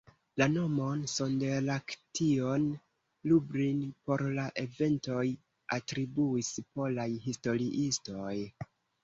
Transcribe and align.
La 0.41 0.45
nomon 0.51 1.01
"Sonderaktion 1.15 2.65
Lublin" 3.33 3.83
por 4.09 4.25
la 4.39 4.47
eventoj 4.63 5.27
atribuis 5.79 6.51
polaj 6.73 7.07
historiistoj. 7.29 8.35